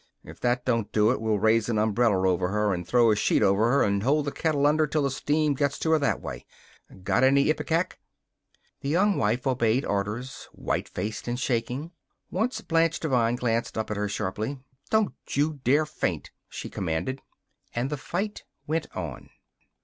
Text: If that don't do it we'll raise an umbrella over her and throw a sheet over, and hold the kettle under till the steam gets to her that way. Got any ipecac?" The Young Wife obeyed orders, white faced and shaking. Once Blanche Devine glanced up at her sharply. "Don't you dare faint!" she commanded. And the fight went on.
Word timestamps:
If 0.23 0.39
that 0.39 0.65
don't 0.65 0.91
do 0.91 1.11
it 1.11 1.21
we'll 1.21 1.37
raise 1.37 1.69
an 1.69 1.77
umbrella 1.77 2.27
over 2.27 2.47
her 2.49 2.73
and 2.73 2.87
throw 2.87 3.11
a 3.11 3.15
sheet 3.15 3.43
over, 3.43 3.83
and 3.83 4.01
hold 4.01 4.25
the 4.25 4.31
kettle 4.31 4.65
under 4.65 4.87
till 4.87 5.03
the 5.03 5.11
steam 5.11 5.53
gets 5.53 5.77
to 5.77 5.91
her 5.91 5.99
that 5.99 6.19
way. 6.21 6.43
Got 7.03 7.23
any 7.23 7.51
ipecac?" 7.53 7.99
The 8.79 8.89
Young 8.89 9.15
Wife 9.15 9.45
obeyed 9.45 9.85
orders, 9.85 10.49
white 10.53 10.89
faced 10.89 11.27
and 11.27 11.39
shaking. 11.39 11.91
Once 12.31 12.61
Blanche 12.61 12.99
Devine 12.99 13.35
glanced 13.35 13.77
up 13.77 13.91
at 13.91 13.97
her 13.97 14.09
sharply. 14.09 14.57
"Don't 14.89 15.13
you 15.37 15.59
dare 15.63 15.85
faint!" 15.85 16.31
she 16.49 16.67
commanded. 16.67 17.21
And 17.75 17.91
the 17.91 17.95
fight 17.97 18.43
went 18.65 18.87
on. 18.95 19.29